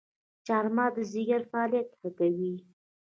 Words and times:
چارمغز 0.45 0.93
د 1.05 1.09
ځیګر 1.13 1.41
فعالیت 1.51 1.89
ښه 1.99 2.09
کوي. 2.19 2.53